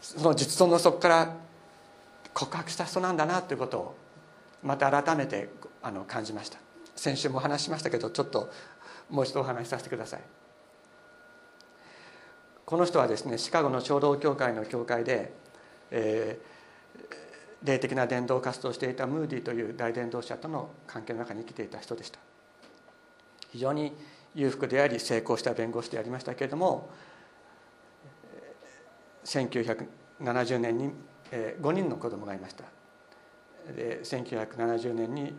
[0.00, 1.36] その実存の底から
[2.34, 3.96] 告白した人なんだなということを
[4.62, 5.48] また改めて
[5.82, 6.58] あの感じました。
[6.94, 8.52] 先週も話しましたけどちょっと
[9.10, 10.20] もう一度お話しさせてください。
[12.64, 15.32] この人はですねシカゴの長老協会の教会で、
[15.90, 16.52] えー
[17.64, 22.18] 霊的な伝道活動をしていたムーディという大伝道者との関係の中に生きていた人でした。
[23.50, 23.92] 非常に
[24.34, 26.90] 裕福であり成功した弁護士でありましたけれども
[29.24, 30.90] 1970年に
[31.30, 32.64] 5人の子供がいました。
[33.72, 35.32] で1970年に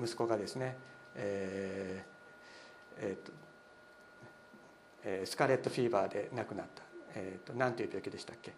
[0.00, 0.76] 息子がですね、
[1.16, 2.17] えー
[3.00, 3.32] えーと
[5.04, 6.82] えスカレットフィーバーで亡くなった、
[7.14, 8.52] えーと、何という病気でしたっけ？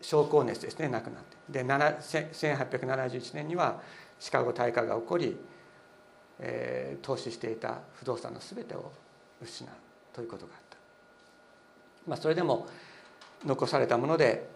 [0.00, 1.36] 症候熱ですね亡くなって。
[1.48, 3.80] で1871年には
[4.18, 5.36] シカゴ大火が起こり、
[6.40, 8.90] えー、投資していた不動産の全てを
[9.42, 9.74] 失う
[10.12, 10.76] ということがあった、
[12.06, 12.66] まあ、それでも
[13.44, 14.48] 残されたもので、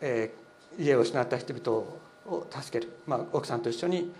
[0.00, 1.78] えー、家を失った人々
[2.26, 4.12] を助ける、まあ、奥さんと一緒に、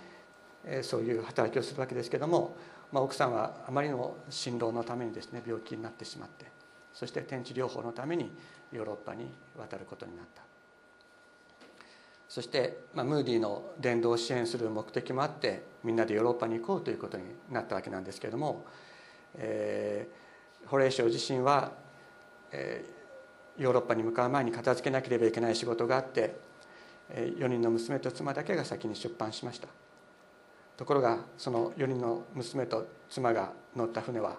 [0.64, 2.56] えー、そういう働きをするわけですけども、
[2.92, 6.46] まあ、奥さんはあまりの辛労のためにですね病気になってしまって
[6.92, 8.30] そして天地療法のために
[8.72, 9.26] ヨーロッパに
[9.56, 10.42] 渡ることになった。
[12.28, 18.64] そして、まあ、ムーディの伝道を支援する目的もあってみんなでヨーロッパに行こうということになったわけなんですけれども、
[19.34, 21.72] えー、ホレイショ自身は、
[22.52, 26.36] えー、ヨーロッパに向かう前に片付けなければいけない仕事があって、
[27.12, 29.68] 4人の娘と妻だけが先に出版しました。
[30.80, 34.38] ところがその4人の娘と妻が乗った船は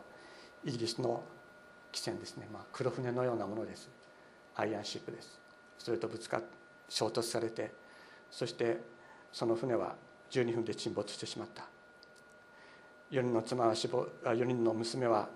[0.65, 1.21] イギリスの
[1.93, 3.91] 汽船ですね、まあ、黒船のようなものです。
[4.56, 5.39] アイアンシップです。
[5.77, 6.41] それとぶつかっ
[6.89, 7.71] 衝突されて
[8.32, 8.82] そして
[9.32, 9.93] その船は
[10.32, 11.65] 12分で沈没してしまった。
[13.12, 15.30] 4人の妻は死亡4人の娘は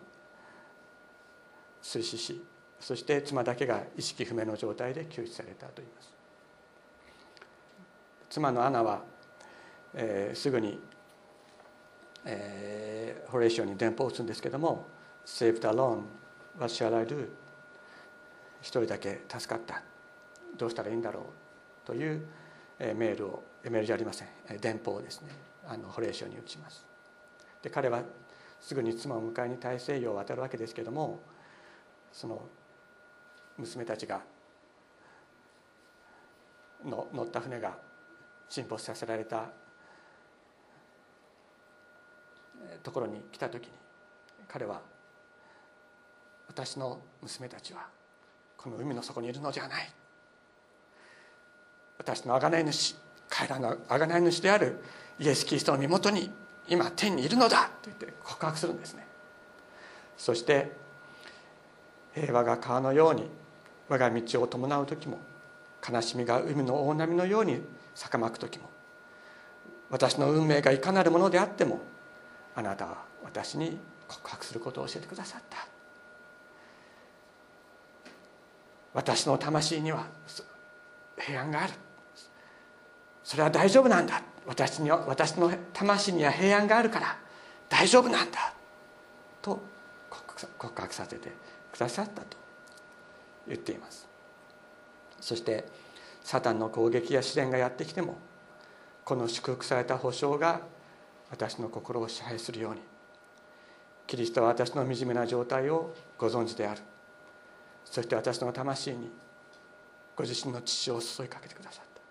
[1.84, 2.44] 水死し
[2.80, 6.12] そして妻だけが意識不明の状態で救出されたと言います。
[8.28, 9.04] 妻のアナは、
[9.94, 10.80] えー、すぐに、
[12.26, 14.88] えー、ホレイシオに電報を打つんですけども
[15.26, 16.04] 「Saved alone
[16.60, 17.30] what shall I do?」
[18.62, 19.84] 一人だけ助かった。
[20.58, 21.24] どうしたらいいんだろう。
[21.86, 22.26] という
[22.80, 24.28] メールをメールじゃありません。
[24.60, 25.30] 電報をですね。
[25.68, 26.86] あのホレイショに打ちます。
[27.62, 28.04] で彼は
[28.62, 31.20] すぐに妻を迎えに大西洋を渡るわけですけども
[32.12, 32.42] その
[33.58, 34.22] 娘たちが
[36.84, 37.78] の乗った船が
[38.50, 39.50] 沈没させられた
[42.84, 43.72] ところに来た時に
[44.48, 44.82] 彼は
[46.48, 47.88] 私の娘たちは
[48.58, 49.92] この海の底にいるのじゃない。
[51.98, 52.96] 私の贖い主
[53.30, 54.82] 彼らの贖い主である
[55.20, 56.30] イエス・キリストの身元に
[56.68, 59.06] 今天にいるのだと言って告白するんですね。
[60.18, 60.72] そして
[62.14, 63.30] 平和が川のように
[63.90, 65.20] 我が道を伴う時も
[65.88, 67.62] 悲しみが海の大波のように
[67.94, 68.70] 逆まく時も
[69.90, 71.82] 私の運命がいかなるものであっても
[72.56, 73.78] あなたは私に
[74.08, 75.68] 告白することを教えてくださった。
[78.94, 80.08] 私の魂には
[81.20, 81.74] 平安がある。
[83.24, 84.22] それは大丈夫なんだ。
[84.46, 87.18] 私には私の魂には平安があるから
[87.68, 88.54] 大丈夫なんだ。
[89.42, 89.60] と
[90.58, 91.32] 告白させて
[91.72, 92.38] くださったと
[93.48, 94.08] 言っています。
[95.20, 95.66] そして
[96.24, 98.18] サタンの攻撃や試練がやってきても
[99.04, 100.62] この祝福された保証が
[101.30, 102.82] 私の心を支配するように。
[104.08, 106.82] キリストは私の惨めな状態をご存知である。
[107.84, 109.12] そして私の魂に
[110.16, 112.02] ご自身の父を注いかけてくださった。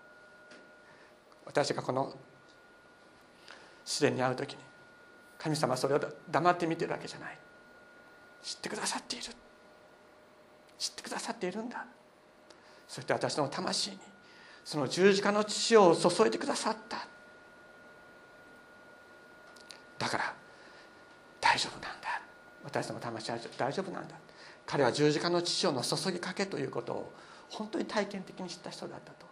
[1.45, 2.13] 私がこの
[3.83, 4.59] 試練に遭う時に
[5.37, 7.37] 神様それを黙って見てるわけじゃない。
[8.41, 9.25] 知ってくださっている。
[10.77, 11.85] 知ってくださっているんだ。
[12.87, 13.99] そして私の魂に
[14.63, 17.07] その十字架の血を注いでくださった。
[19.97, 20.33] だから
[21.41, 22.21] 大丈夫なんだ。
[22.63, 24.15] 私の魂は大丈夫なんだ。
[24.65, 27.13] 彼は十字架の父をの注ぎかけということを
[27.49, 29.25] 本当に体験的に知った人だったと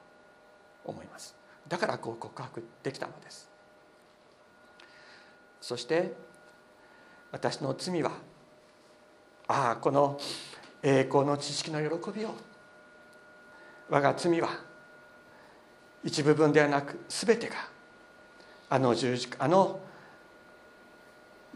[0.86, 1.36] 思います。
[1.68, 3.49] だからこう告白できたのです。
[5.59, 6.14] そして
[7.32, 8.11] 私の罪は
[9.47, 10.20] ああこの
[10.84, 12.36] 栄光の知識の喜びを。
[13.89, 14.49] 我が罪は
[16.03, 17.55] 一部分ではなく全てが
[18.70, 19.80] あの十字架あの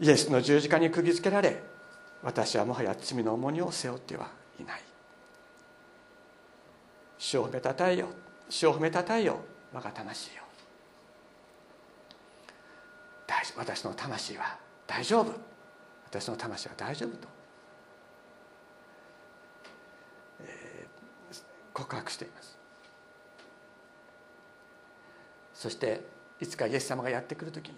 [0.00, 1.62] イエスの十字架に釘付けられ
[2.22, 4.30] 私はもはや罪の重荷を背負っては
[4.60, 4.82] いない。
[7.18, 8.08] 主を褒めたたえよ
[8.48, 9.38] 主を褒めたたえよ
[9.72, 10.42] 我が魂よ
[13.58, 15.32] 私の魂は大丈夫。
[16.06, 17.28] 私の魂は大丈夫と、
[20.40, 21.36] えー、
[21.74, 22.56] 告白しています。
[25.52, 26.02] そして
[26.40, 27.74] いつかイエス様がやってくる時に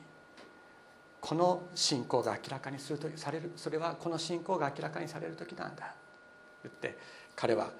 [1.20, 5.94] この信仰が明らかにするとされるそれはこの信仰が明らかにされる時なんだ。
[6.62, 6.96] 言って
[7.36, 7.70] 彼は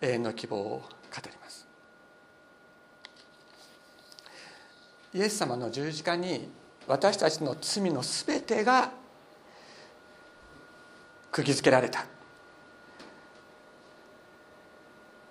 [0.00, 0.86] 永遠の希望を語
[1.24, 1.66] ります。
[5.14, 6.50] イエス様の十字架に
[6.86, 8.90] 私たちの罪のすべてが
[11.30, 12.04] 釘付けられた。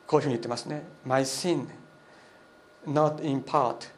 [0.07, 1.67] こういうふうに言ってますね「My sin
[2.85, 3.89] not in part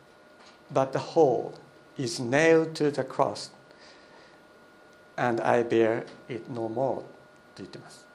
[0.72, 1.54] but the whole.
[1.98, 3.52] Is nailed to the cross
[5.18, 7.06] and I bear it no more と
[7.58, 8.06] 言ってます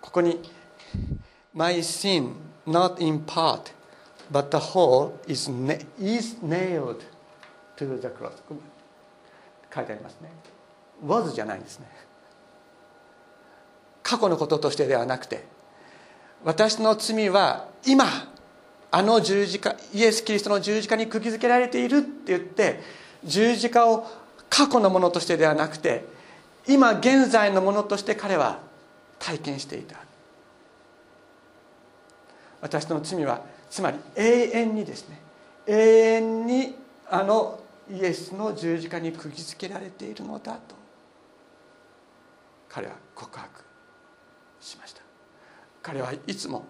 [0.00, 0.40] ここに
[1.52, 2.34] My sin
[2.66, 3.72] not in part
[4.30, 5.50] but the whole is,
[5.98, 7.00] is nailed
[7.76, 8.32] to the cross
[9.74, 10.30] 書いてありますね
[11.04, 11.86] was じゃないんですね
[14.02, 15.44] 過去のこととしてではなくて
[16.44, 18.04] 私の罪は今
[18.90, 22.80] あの十字架イエス・キリストの十字架に釘付けられているって言って
[23.24, 24.06] 十字架を
[24.48, 26.04] 過去のものとしてではなくて
[26.66, 28.60] 今現在のものとして彼は
[29.18, 29.96] 体験していた。
[32.60, 35.20] 私の罪はつまり永遠にですね
[35.66, 36.74] 永遠に
[37.08, 37.60] あの
[37.90, 40.74] イエスの十字架に釘付けられているのだと
[42.68, 43.64] 彼は告白
[44.60, 45.02] しました。
[45.82, 46.64] 彼はいつも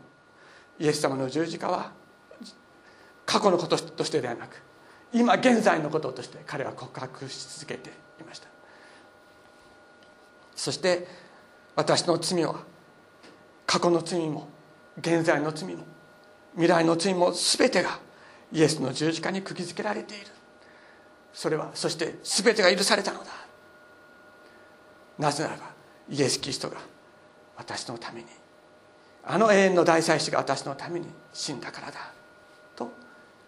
[0.78, 1.92] イエス様の十字架は
[3.26, 4.62] 過去のこととしてではなく
[5.12, 8.48] 今現在のこととして彼は告白し続けていました。
[10.54, 11.06] そして
[11.74, 12.54] 私の罪は
[13.66, 14.48] 過去の罪も
[14.98, 15.84] 現在の罪も
[16.52, 17.98] 未来の罪も全てが
[18.52, 20.26] イエスの十字架に釘付けられている。
[21.32, 23.26] それはそして全てが許されたのだ。
[25.18, 25.70] なぜならば
[26.08, 26.76] イエス・キリストが
[27.56, 28.26] 私のために
[29.24, 32.15] あの永遠の大祭司が私のために死んだからだ。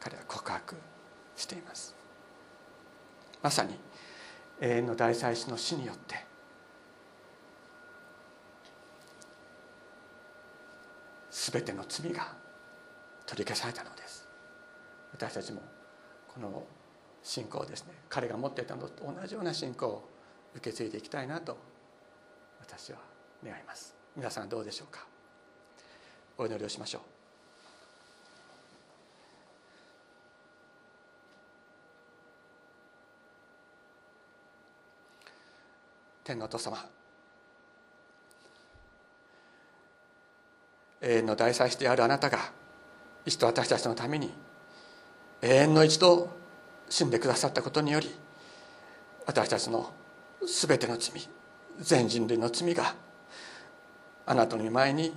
[0.09, 0.75] 彼は告白
[1.37, 1.95] しています。
[3.43, 3.79] まさに
[4.59, 6.17] 永遠の大祭司の死によって
[11.31, 12.33] 全ての罪が
[13.27, 14.27] 取り消されたのです。
[15.13, 15.61] 私たちも
[16.27, 16.65] この
[17.23, 20.09] 信仰ですね彼が持っていたのと同じような信仰を
[20.55, 21.59] 受け継いでいきたいなと
[22.61, 22.99] 私は
[23.45, 23.95] 願います。
[24.17, 25.07] 皆さんどうでしょうか？
[26.39, 27.18] お祈りをしましょう。
[36.29, 36.77] 天のお父様。
[41.01, 42.39] 永遠の大祭司であるあなたが
[43.25, 44.31] 一度私たちのために
[45.41, 46.29] 永遠の一度
[46.91, 48.15] 死んでくださったことにより
[49.25, 49.91] 私たちの
[50.45, 51.13] 全ての罪
[51.79, 52.95] 全人類の罪が
[54.27, 55.15] あなたの御前に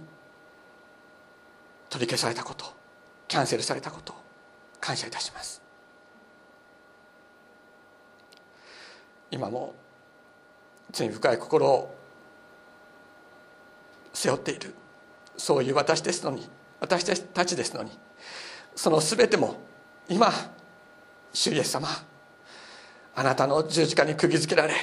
[1.90, 2.66] 取り消されたこと
[3.28, 4.14] キャンセルされたこと
[4.80, 5.62] 感謝いたします。
[9.32, 9.81] 今も
[10.92, 11.96] 罪深い心を
[14.14, 14.74] 背負っている。
[15.38, 16.50] そういう私ですのに。
[16.80, 17.92] 私たちですのに。
[18.76, 19.56] その全ても
[20.08, 20.32] 今
[21.34, 21.88] 主イエス様
[23.16, 24.74] あなたの十字架に釘付けられ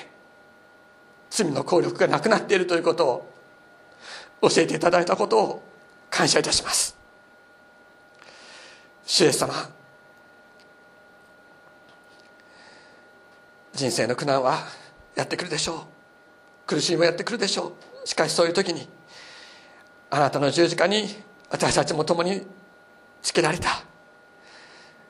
[1.31, 3.33] 罪の効力がなくなっているということを
[4.43, 5.63] 教えていただいたことを
[6.11, 6.97] 感謝いたします。
[9.05, 9.55] 主イエス様
[13.73, 14.59] 人生の苦難は
[15.15, 15.98] やってくるでしょう。
[16.69, 17.73] 苦しみもやってくるでしょ
[18.05, 18.07] う。
[18.07, 18.87] しかしそういう時に
[20.11, 21.07] あなたの十字架に
[21.51, 22.47] 私たちも共に
[23.23, 23.83] つけられた。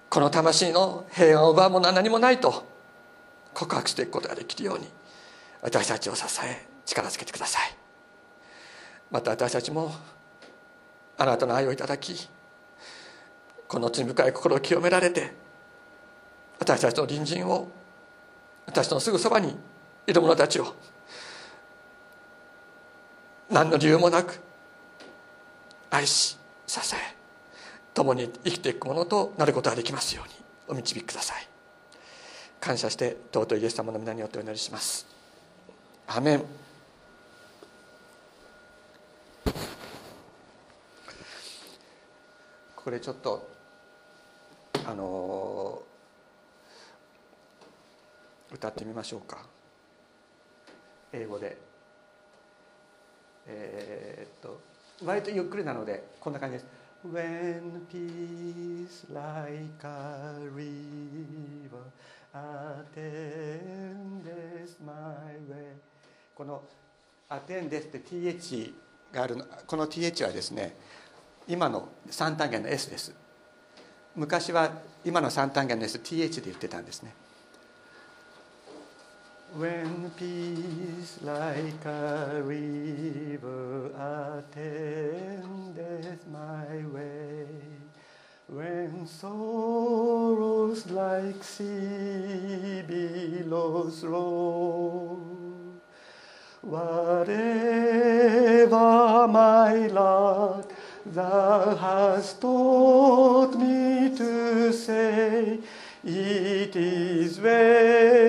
[0.09, 2.65] この魂の平安を奪うものは何もないと
[3.53, 4.87] 告白していくことができるように
[5.61, 7.77] 私たちを支え力づけてください。
[9.11, 9.93] また私たちも
[11.19, 12.29] あなたの愛をいただき
[13.67, 15.35] この罪深い心を清められて
[16.61, 17.69] 私たちの隣人を
[18.65, 19.57] 私のすぐそばに
[20.07, 20.77] いる者たちを
[23.51, 24.41] 何の理由もなく
[25.91, 26.37] 愛し
[26.67, 27.17] 支え
[27.95, 30.35] 共に生きていくものとなることができますように
[30.69, 31.49] お導きください。
[32.61, 35.07] 感謝して尊いイエス様の皆によってお祈りします。
[36.07, 36.45] アメン。
[42.77, 43.49] これちょっと
[44.87, 45.83] あの
[48.53, 49.47] 歌ってみましょうか。
[51.13, 51.68] 英語で。
[53.49, 54.61] えー、っと
[55.05, 56.67] 割とゆっくりなのでこんな感じです。
[57.07, 60.69] When peace like a river
[62.35, 63.09] attendeth
[64.85, 64.95] my
[65.49, 65.75] way.
[66.35, 66.63] この
[67.29, 68.75] attendeth って th
[69.13, 70.75] があるのこの th はですね
[71.47, 73.15] 今の三単元の S です。
[74.17, 74.73] 昔は
[75.05, 77.15] 今の三単元の STH で言ってたんですね。
[79.55, 83.91] When peace like a river
[84.47, 87.47] attendeth my way,
[88.47, 95.19] when sorrows like sea billows roll,
[96.61, 97.27] whatever
[99.29, 100.71] my lot
[101.07, 105.59] thou hast taught me to say,
[106.05, 108.28] it is well,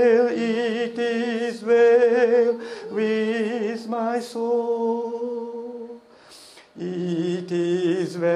[4.19, 6.01] my soul.
[6.77, 8.29] It is well,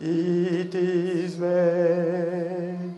[0.00, 2.94] it is well,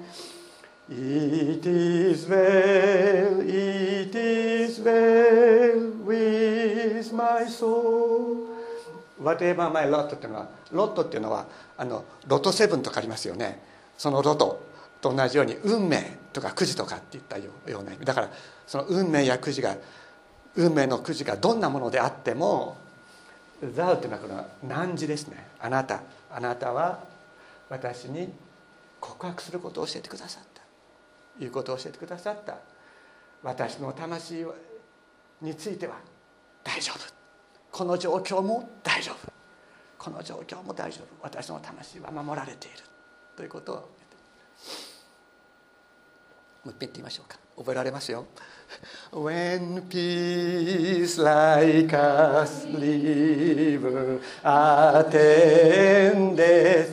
[0.89, 8.49] it is well, it is well with my soul.
[9.19, 13.59] Whatever my lot っていうのは、ロットっていうのはあのロトセブンとかありますよね
[13.97, 14.61] そのロト
[15.01, 18.05] と同じように運命とかくじとかっていったような意味。
[18.05, 18.31] だから
[18.67, 19.77] その運命やくじが
[20.57, 22.77] 運命のくじがどんなものであっても
[23.75, 25.49] 「ザウ」っていうのはこの難字ですね。
[25.61, 27.05] あなたあなたは
[27.71, 28.33] 私に
[29.01, 31.45] 告白することを教えてくださった。
[31.45, 32.57] いうことを教えてくださった。
[33.43, 34.45] 私の魂
[35.41, 35.97] については
[36.65, 37.15] 大丈夫。
[37.71, 39.33] この状況も大丈夫。
[39.99, 41.07] この状況も大丈夫。
[41.23, 42.79] 私の魂は守られている。
[43.37, 44.17] ということを言って。
[44.57, 44.94] ます
[46.65, 48.25] もう一遍言ってみましょうか覚えられますよ
[49.13, 55.35] When peace like a river attendeth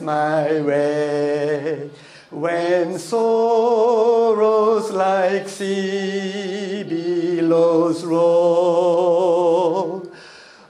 [0.01, 1.89] my way
[2.29, 9.31] When sorrows like sea billows roll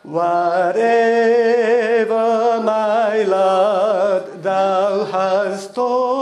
[0.03, 0.71] Whatever
[2.63, 6.20] my Lord thou hast taught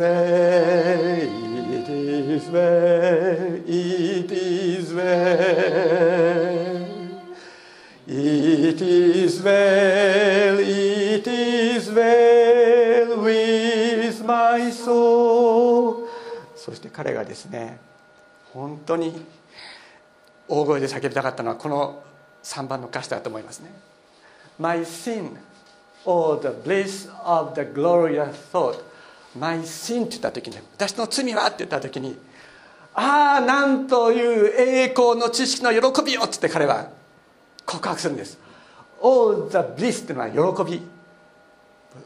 [0.00, 6.00] well, it is well, it is well.
[8.06, 16.08] It is well, it is well with my soul.
[16.56, 17.78] そして彼がですね、
[18.54, 19.20] 本当に
[20.48, 22.02] 大声で叫びたかったのはこの
[22.42, 23.70] 3番の歌詞だと思いますね。
[24.58, 25.36] My sin,
[26.06, 28.89] oh the bliss of the glorious thought.
[29.38, 32.18] My sin って言った時に、私の罪はって言った時に、
[32.94, 36.88] ああ、なんという栄光の知識の喜びよって言って彼は
[37.64, 38.38] 告白するんです。
[39.00, 40.82] Oh the bliss っていうのは喜び。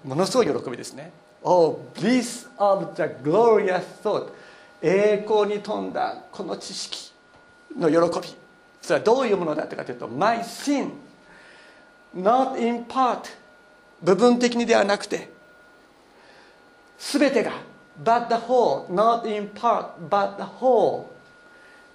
[0.05, 1.13] ものすごい喜びですね。
[1.43, 4.29] Oh bliss of the glorious thought
[4.83, 7.13] 栄光に富んだこの知識
[7.77, 8.35] の喜び。
[8.81, 10.91] それはどういうものだったかというと My sin
[12.15, 13.21] not in part
[14.03, 15.31] 部分的にではなくて
[16.99, 17.53] 全てが。
[18.03, 21.07] But the whole not in part but the whole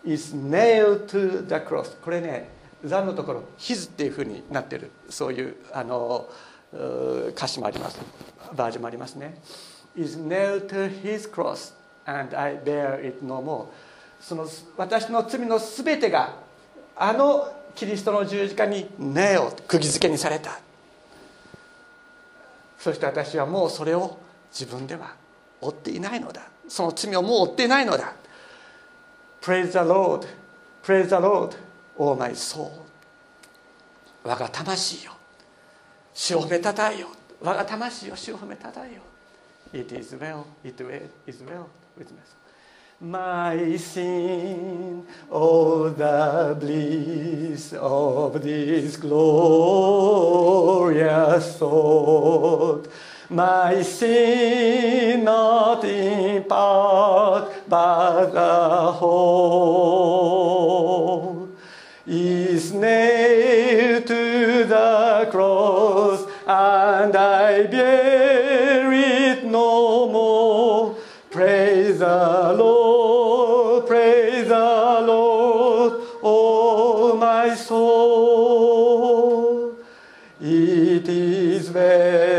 [0.05, 1.95] is nailed to the cross.
[2.01, 2.49] これね
[2.85, 4.91] 座のところ「his」っていうふうになってる。
[5.09, 6.29] そういうあの
[6.71, 7.99] 歌詞もあります。
[8.53, 9.41] バージョンもありますね
[9.97, 11.73] 「is nailed to his cross
[12.05, 13.65] and I bear it no more」
[14.21, 14.47] その
[14.77, 16.35] 私の罪の全てが
[16.95, 20.59] あのキリストの十字架に「ねえよ」釘付けにされた。
[22.77, 24.17] そして私はもうそれを
[24.51, 25.15] 自分では
[25.61, 28.13] 負っていないのだその罪をもう負っていないのだ
[29.41, 30.27] Praise the Lord
[30.83, 31.55] Praise the Lord
[31.97, 32.71] Oh my soul
[34.23, 35.13] 我が魂よ
[36.13, 37.07] 主を褒めたたえよ
[37.41, 39.01] 我が魂よ主を褒めたたえよ
[39.71, 40.81] It is well, it
[41.27, 42.17] is well with me
[43.01, 49.15] My sin, oh the bliss of this glorious
[51.57, 52.89] thought.
[53.31, 60.39] My sin not in part, but the whole
[62.07, 70.95] is nailed to the cross, and I bear it no more.
[71.29, 78.89] Praise the Lord, praise the Lord, oh my soul.
[80.41, 82.38] It is well,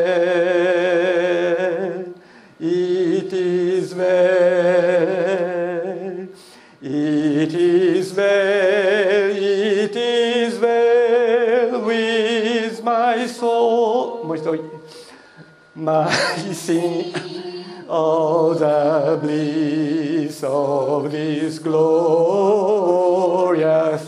[15.80, 16.12] My
[16.52, 17.14] sin,
[17.88, 22.90] all the bliss of this glorious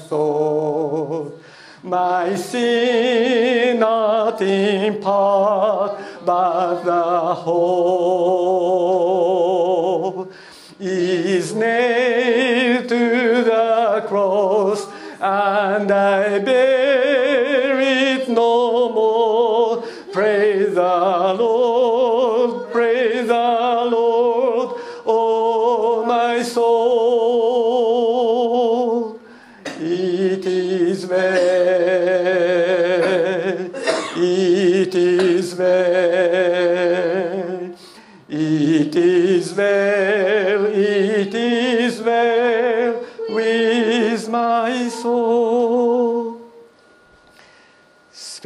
[0.07, 1.43] thought.
[1.83, 8.71] My sin not in part, but the whole
[10.79, 14.87] is nailed to the cross,
[15.19, 16.72] and I bear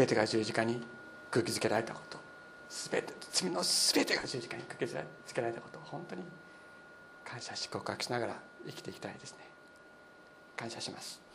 [0.06, 0.80] 全てが十字架に
[1.32, 2.18] 空気づけられたこと。
[2.68, 5.02] 全て罪の全てが十字架に空気づ
[5.34, 5.78] けられたこと。
[5.78, 6.22] を本当に
[7.24, 8.36] 感謝し告白しながら
[8.66, 9.38] 生きていきたいですね。
[10.56, 11.25] 感謝します。